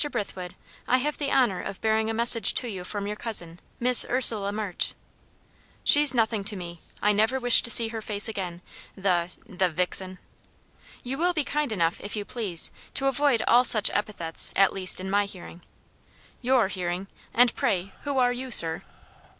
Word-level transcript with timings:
Brithwood, 0.09 0.55
I 0.87 0.97
have 0.97 1.19
the 1.19 1.31
honour 1.31 1.61
of 1.61 1.79
bearing 1.79 2.09
a 2.09 2.13
message 2.15 2.55
to 2.55 2.67
you 2.67 2.83
from 2.83 3.05
your 3.05 3.15
cousin 3.15 3.59
Miss 3.79 4.03
Ursula 4.09 4.51
March." 4.51 4.95
"She's 5.83 6.11
nothing 6.15 6.43
to 6.45 6.55
me 6.55 6.81
I 7.03 7.11
never 7.11 7.39
wish 7.39 7.61
to 7.61 7.69
see 7.69 7.89
her 7.89 8.01
face 8.01 8.27
again, 8.27 8.63
the 8.97 9.29
the 9.47 9.69
vixen!" 9.69 10.17
"You 11.03 11.19
will 11.19 11.33
be 11.33 11.43
kind 11.43 11.71
enough, 11.71 12.01
if 12.01 12.15
you 12.15 12.25
please, 12.25 12.71
to 12.95 13.05
avoid 13.05 13.43
all 13.47 13.63
such 13.63 13.91
epithets; 13.93 14.49
at 14.55 14.73
least, 14.73 14.99
in 14.99 15.07
my 15.07 15.25
hearing." 15.25 15.61
"Your 16.41 16.67
hearing! 16.67 17.05
And 17.31 17.53
pray 17.53 17.91
who 18.01 18.17
are 18.17 18.33
you, 18.33 18.49
sir?" 18.49 18.81